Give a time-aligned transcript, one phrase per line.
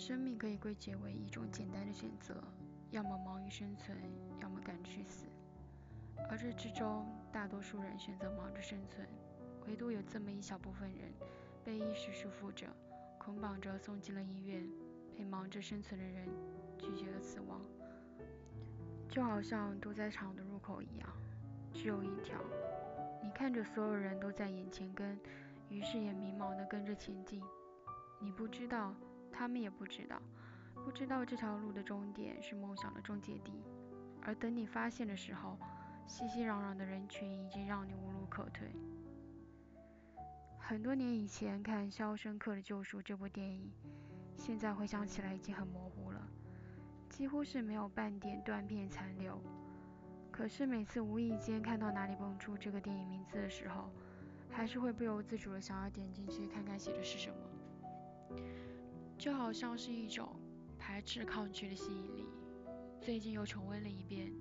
[0.00, 2.42] 生命可以归结为一种简单的选择，
[2.90, 3.94] 要么忙于生存，
[4.40, 5.26] 要么赶去死。
[6.30, 9.06] 而这之中，大多数人选择忙着生存，
[9.66, 11.12] 唯独有这么一小部分人，
[11.62, 12.66] 被意识束缚着，
[13.18, 14.66] 捆绑着送进了医院，
[15.14, 16.26] 被忙着生存的人
[16.78, 17.60] 拒绝了死亡。
[19.06, 21.10] 就好像屠宰场的入口一样，
[21.74, 22.40] 只有一条。
[23.22, 25.20] 你看着所有人都在眼前跟，
[25.68, 27.42] 于是也迷茫的跟着前进。
[28.18, 28.94] 你不知道。
[29.32, 30.20] 他们也不知道，
[30.84, 33.62] 不知道这条路的终点是梦想的终结地。
[34.22, 35.58] 而等你发现的时候，
[36.06, 38.70] 熙熙攘攘的人群已经让你无路可退。
[40.58, 43.72] 很多年以前看《肖申克的救赎》这部电影，
[44.36, 46.20] 现在回想起来已经很模糊了，
[47.08, 49.40] 几乎是没有半点断片残留。
[50.30, 53.90] 可是每次无意间看到哪里蹦出这个电影名字的时候，
[54.48, 57.36] 还是会不由自主的想要点进去看看写的是什么。
[59.20, 60.34] 就好像是一种
[60.78, 62.26] 排斥抗拒的吸引力。
[63.02, 64.32] 最近又重温了一遍，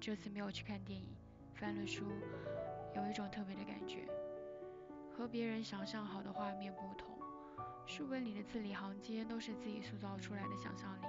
[0.00, 1.14] 这次没有去看电影，
[1.54, 2.04] 翻了书，
[2.96, 4.08] 有一种特别的感觉。
[5.16, 7.16] 和别人想象好的画面不同，
[7.86, 11.06] 书本里的字里行间都是自己塑造出来的想象力，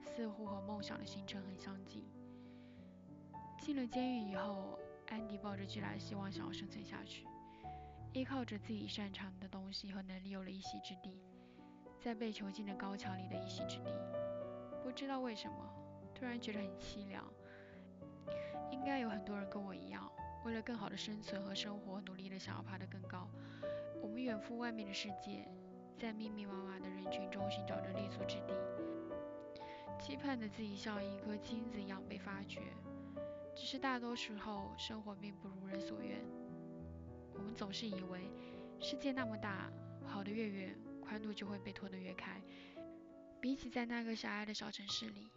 [0.00, 2.04] 似乎和梦想的形成很相近。
[3.60, 7.24] 进了监狱以后，安迪抱着巨大的希望想要生存下去，
[8.12, 11.22] 依靠着自己擅长的东西和能力有了一席之地。
[12.02, 13.92] 在被囚禁的高墙里的一席之地，
[14.82, 15.54] 不知道为什么，
[16.12, 17.24] 突然觉得很凄凉。
[18.72, 20.10] 应该有很多人跟我一样，
[20.44, 23.28] 为了更好的生存和生活，努力的想要爬得更高。
[24.02, 25.46] 我们远赴外面的世界，
[25.96, 28.52] 在密密麻麻的人群中寻找着立足之地，
[29.96, 32.60] 期盼着自己像一颗金子一样被发掘。
[33.54, 36.18] 只是大多时候，生活并不如人所愿。
[37.34, 38.28] 我们总是以为，
[38.80, 39.70] 世界那么大，
[40.04, 40.76] 跑得越远。
[41.12, 42.40] 宽度就会被拖得越开。
[43.38, 45.28] 比起在那个狭隘的小城市里，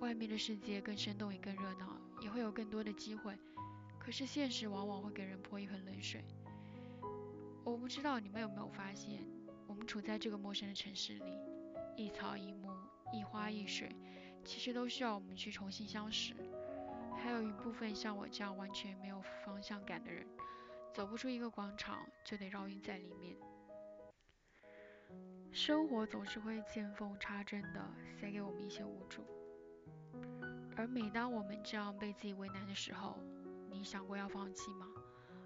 [0.00, 3.38] 外面的世界更生动也更热闹，也会有更多的机会。
[4.00, 6.24] 可是现实往往会给人泼一盆冷水。
[7.62, 9.22] 我不知道你们有没有发现，
[9.68, 11.38] 我们处在这个陌生的城市里，
[11.96, 12.68] 一草一木，
[13.12, 13.88] 一花一水，
[14.44, 16.34] 其实都需要我们去重新相识。
[17.22, 20.26] 还有一部分像我这样完全没有方向感的人，
[20.92, 23.36] 走不出一个广场，就得绕晕在里面。
[25.54, 27.80] 生活总是会见缝插针的
[28.20, 29.22] 塞给我们一些无助，
[30.76, 33.16] 而每当我们这样被自己为难的时候，
[33.70, 34.88] 你想过要放弃吗？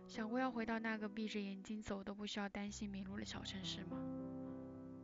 [0.06, 3.98] 想过要回到那个闭着眼睛走都不需要担心迷路的小城市吗？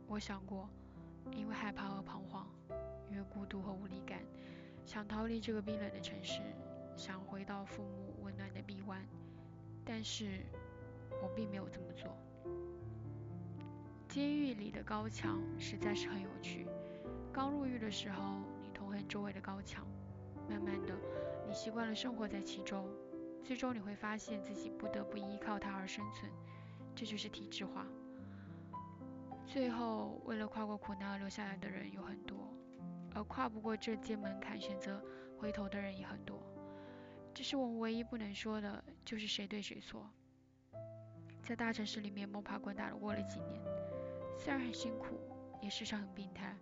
[0.07, 0.67] 我想过，
[1.31, 2.49] 因为害怕和彷徨，
[3.07, 4.23] 因为孤独和无力感，
[4.87, 6.41] 想逃离这个冰冷的城市，
[6.95, 9.07] 想回到父母温暖的臂弯，
[9.85, 10.43] 但是
[11.21, 12.17] 我并没有这么做。
[14.15, 16.65] 监狱里的高墙实在是很有趣。
[17.33, 19.85] 刚入狱的时候，你痛恨周围的高墙，
[20.49, 20.95] 慢慢的，
[21.45, 22.87] 你习惯了生活在其中，
[23.43, 26.31] 最终你会发现自己不得不依靠它而生存，
[26.95, 27.85] 这就是体制化。
[29.45, 32.53] 最后，为了跨过苦难而留下来的人有很多，
[33.13, 35.03] 而跨不过这阶门槛选择
[35.37, 36.41] 回头的人也很多。
[37.33, 40.09] 这是我们唯一不能说的就是谁对谁错。
[41.43, 43.61] 在大城市里面摸爬滚打的过了几年。
[44.37, 45.19] 虽然很辛苦，
[45.61, 46.55] 也时常很病态，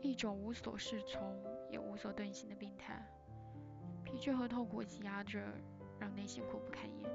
[0.00, 3.04] 一种无所适从也无所遁形的病态。
[4.04, 5.40] 疲倦和痛苦挤压着，
[5.98, 7.10] 让内心苦不堪言。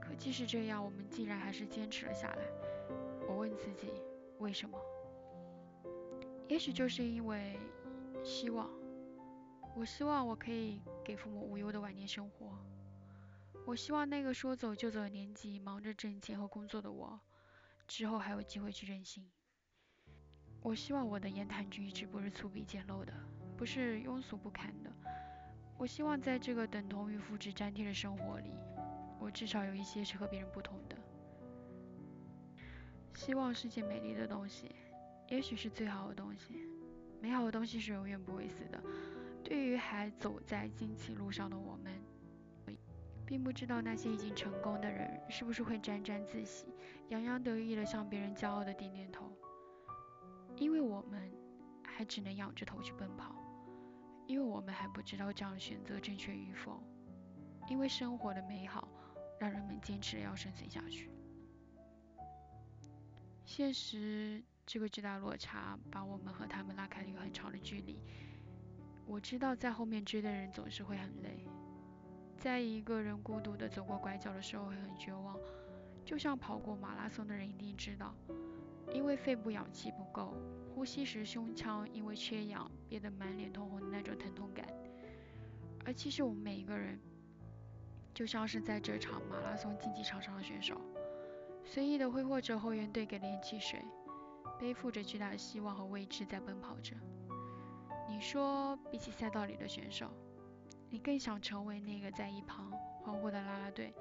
[0.00, 2.42] 可即使这样，我们竟然还是坚持了下来。
[3.28, 3.92] 我问自己，
[4.38, 4.78] 为什么？
[6.48, 7.58] 也许就是因为
[8.22, 8.68] 希望。
[9.74, 12.58] 我希望我可以给父母无忧的晚年生活。
[13.64, 17.18] 我希望那个说走就走的年纪，忙着挣钱和工作的我。
[17.94, 19.30] 之后还有机会去任性。
[20.62, 23.12] 我希望我的言谈举止不是粗鄙简陋的，
[23.54, 24.90] 不是庸俗不堪的。
[25.76, 28.50] 我希望在这个等同于复制粘贴的生活里，
[29.20, 30.96] 我至少有一些是和别人不同的。
[33.14, 34.74] 希望是件美丽的东西，
[35.28, 36.66] 也许是最好的东西。
[37.20, 38.82] 美好的东西是永远不会死的。
[39.44, 41.92] 对于还走在荆棘路上的我们。
[43.26, 46.66] 并不知道那些已经成功的人是不是会沾沾自喜、
[47.08, 49.30] 洋洋得意地向别人骄傲地点点头，
[50.56, 51.30] 因为我们
[51.84, 53.34] 还只能仰着头去奔跑，
[54.26, 56.82] 因为我们还不知道这样的选择正确与否，
[57.68, 58.88] 因为生活的美好
[59.38, 61.10] 让人们坚持要生存下去。
[63.44, 68.00] 现实这个巨大落差把我们和他们拉开了一个很长的距离。
[69.04, 71.46] 我知道在后面追的人总是会很累。
[72.38, 75.36] 在一个人孤独的走过拐角的时候会很绝望，
[76.04, 78.14] 就像跑过马拉松的人一定知道，
[78.92, 80.34] 因为肺部氧气不够，
[80.74, 84.66] 呼吸时胸腔因为缺氧憋得满脸通红的那种疼痛感。
[85.84, 86.98] 而其实我们每一个人，
[88.14, 90.80] 就像是在这场马拉松竞技场上的选手，
[91.64, 93.80] 随意的挥霍着后援队给的盐汽水，
[94.58, 96.94] 背负着巨大的希望和未知在奔跑着。
[98.08, 100.10] 你说，比起赛道里的选手，
[100.90, 102.70] 你更想成为那个在一旁
[103.00, 103.94] 欢呼的啦啦队？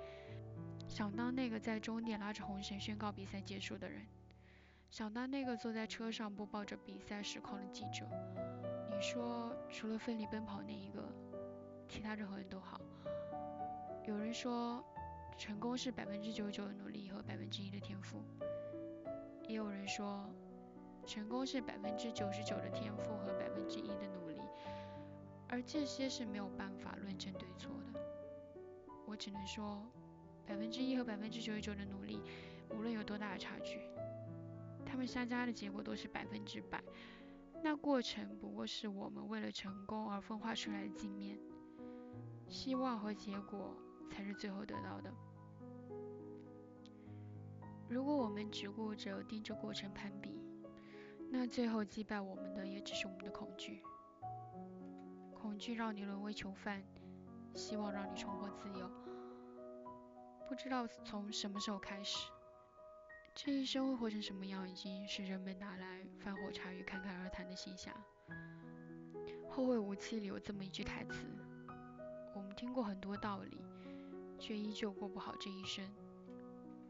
[0.91, 4.05] 想当那个在终点拉着红绳宣告比赛结束的人，
[4.89, 8.05] 想当那个坐在车上播报着比赛实况的记者。
[8.89, 11.01] 你说，除了奋力奔跑那一个，
[11.87, 12.81] 其他任何人都好。
[14.05, 14.83] 有人说，
[15.37, 18.21] 成功是百分之九十九的努力和百分之一的天赋。
[19.47, 20.29] 也有人说，
[21.07, 24.41] 成功是百分之九十九的天赋和百分之一的努力。
[25.47, 28.01] 而这些是没有办法论证对错的。
[29.07, 29.81] 我只能说。
[30.45, 32.21] 百分之一和百分之九十九的努力，
[32.69, 33.79] 无论有多大的差距，
[34.85, 36.83] 他们相加的结果都是百分之百。
[37.63, 41.37] 那过程不过是我们为了成功而分化出来的镜面，
[42.47, 43.75] 希望和结果
[44.09, 45.13] 才是最后得到的。
[47.87, 50.41] 如果我们只顾着盯着过程攀比，
[51.29, 53.81] 那最后击败我们的也只是我们的恐惧。
[55.33, 56.83] 恐惧让你沦为囚犯，
[57.53, 59.00] 希望让你重获自由。
[60.51, 62.29] 不知道从什么时候开始，
[63.33, 67.95] 这一生会活成什么样，已经是人们拿来饭后茶余侃侃而谈的现象。
[69.49, 71.25] 《后会无期》里有这么一句台词：
[72.35, 73.63] 我们听过很多道理，
[74.37, 75.89] 却依旧过不好这一生。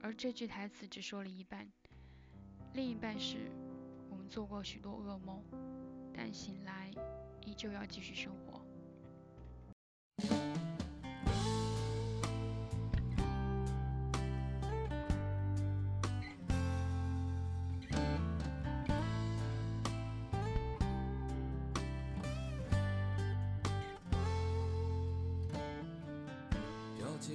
[0.02, 1.72] 而这句台词只说了一半，
[2.74, 3.52] 另一半是
[4.10, 5.40] 我们做过许多噩梦，
[6.12, 6.92] 但醒来
[7.46, 8.61] 依旧要继续生活。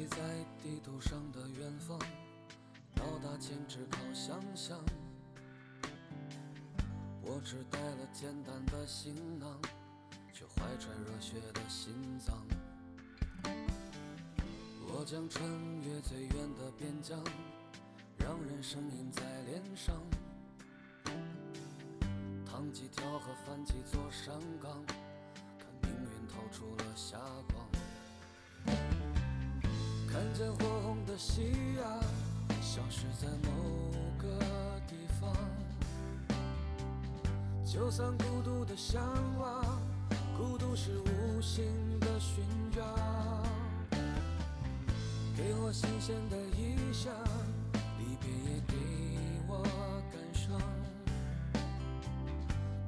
[0.04, 0.19] 在
[0.62, 1.98] 地图上的远方，
[2.94, 4.78] 到达前只靠想象
[7.22, 9.60] 我只带了简单的行囊，
[10.32, 12.44] 却怀揣热血的心脏。
[14.88, 15.48] 我将穿
[15.82, 17.22] 越最远的边疆，
[18.19, 19.94] 让人生印在脸上。
[22.44, 24.84] 趟几条河，翻几座山岗，
[25.58, 27.19] 看命运透出了霞
[27.52, 27.56] 光。
[30.17, 32.01] 看见火红的夕阳，
[32.63, 33.51] 消失在某
[34.17, 34.27] 个
[34.89, 35.31] 地方。
[37.67, 39.03] 就算孤独的向
[39.39, 39.79] 往，
[40.35, 41.67] 孤独是无形
[42.01, 42.43] 的勋
[42.75, 42.83] 章。
[45.37, 47.13] 给我新鲜的意象，
[47.99, 48.75] 离别也给
[49.47, 49.63] 我
[50.11, 50.59] 感伤。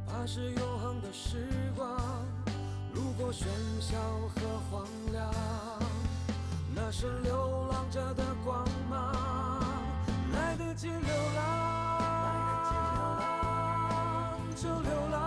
[0.06, 1.46] 怕是永恒的时
[1.76, 1.94] 光，
[2.94, 3.44] 路过喧
[3.82, 3.98] 嚣
[4.34, 4.40] 和
[4.70, 5.30] 荒凉，
[6.88, 9.12] 那是流浪者的光芒
[10.32, 10.96] 来得及流
[11.36, 11.44] 浪
[14.56, 15.20] 就流浪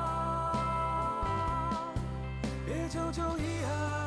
[2.66, 4.01] 别久久遗憾。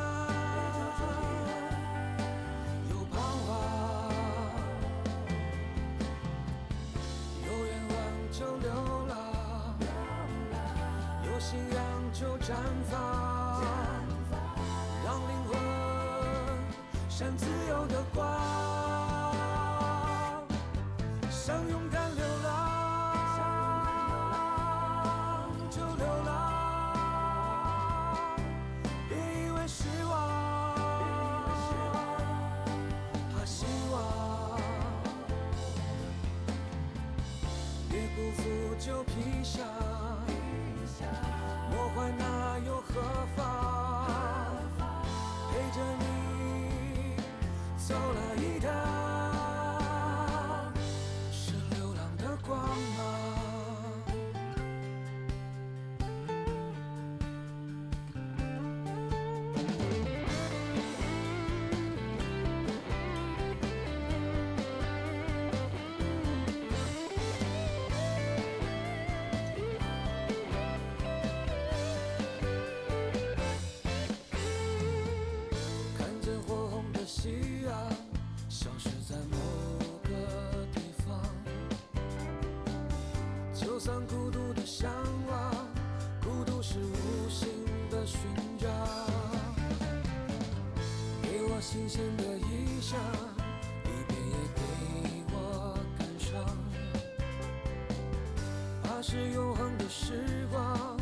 [99.07, 100.97] 是永恒的时光，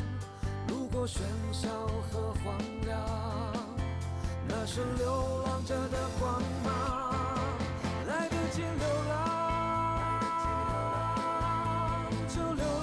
[0.67, 1.21] 路过喧
[1.53, 1.69] 嚣
[2.11, 2.53] 和荒
[2.85, 2.99] 凉，
[4.45, 7.13] 那是流浪者的光芒。
[8.05, 9.13] 来得及流浪，
[12.27, 12.65] 就流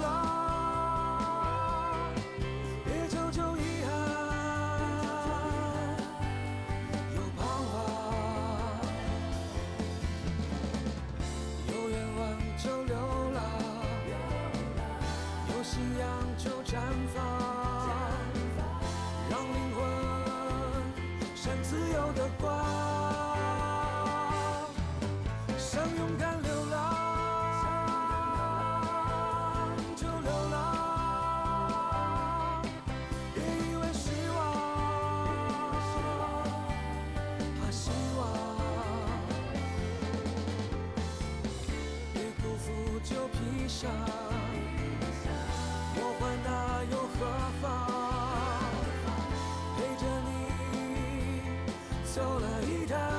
[15.71, 16.05] 信仰
[16.37, 16.75] 就绽
[17.15, 17.23] 放，
[19.29, 19.79] 让灵魂
[21.33, 22.51] 闪自由的光。
[25.57, 26.75] 想勇敢流浪，
[29.95, 30.55] 就流浪，
[33.33, 34.39] 别以为失望，
[37.61, 38.19] 怕希望。
[42.13, 42.67] 别辜负
[43.05, 43.89] 旧披上，
[52.11, 53.10] 陪着你走了一趟。